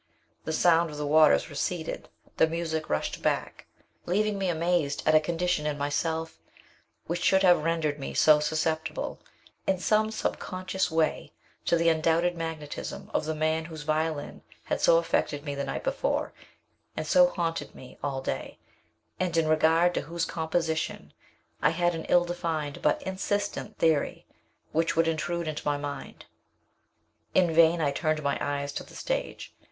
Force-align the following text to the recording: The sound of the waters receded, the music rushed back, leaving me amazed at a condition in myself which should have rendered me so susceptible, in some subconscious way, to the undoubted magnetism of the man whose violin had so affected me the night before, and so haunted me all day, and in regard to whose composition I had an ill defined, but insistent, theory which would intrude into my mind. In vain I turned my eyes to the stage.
The 0.45 0.51
sound 0.51 0.89
of 0.89 0.97
the 0.97 1.05
waters 1.05 1.47
receded, 1.47 2.09
the 2.37 2.47
music 2.47 2.89
rushed 2.89 3.21
back, 3.21 3.67
leaving 4.07 4.35
me 4.39 4.49
amazed 4.49 5.03
at 5.05 5.13
a 5.13 5.19
condition 5.19 5.67
in 5.67 5.77
myself 5.77 6.39
which 7.05 7.21
should 7.23 7.43
have 7.43 7.63
rendered 7.63 7.99
me 7.99 8.15
so 8.15 8.39
susceptible, 8.39 9.19
in 9.67 9.77
some 9.77 10.09
subconscious 10.09 10.89
way, 10.89 11.33
to 11.65 11.75
the 11.75 11.89
undoubted 11.89 12.35
magnetism 12.35 13.11
of 13.13 13.25
the 13.25 13.35
man 13.35 13.65
whose 13.65 13.83
violin 13.83 14.41
had 14.63 14.81
so 14.81 14.97
affected 14.97 15.45
me 15.45 15.53
the 15.53 15.63
night 15.63 15.83
before, 15.83 16.33
and 16.97 17.05
so 17.05 17.27
haunted 17.27 17.75
me 17.75 17.99
all 18.03 18.21
day, 18.23 18.57
and 19.19 19.37
in 19.37 19.47
regard 19.47 19.93
to 19.93 20.01
whose 20.01 20.25
composition 20.25 21.13
I 21.61 21.69
had 21.69 21.93
an 21.93 22.05
ill 22.05 22.25
defined, 22.25 22.81
but 22.81 23.03
insistent, 23.03 23.77
theory 23.77 24.25
which 24.71 24.95
would 24.95 25.07
intrude 25.07 25.47
into 25.47 25.61
my 25.63 25.77
mind. 25.77 26.25
In 27.35 27.53
vain 27.53 27.81
I 27.81 27.91
turned 27.91 28.23
my 28.23 28.39
eyes 28.41 28.71
to 28.73 28.83
the 28.83 28.95
stage. 28.95 29.53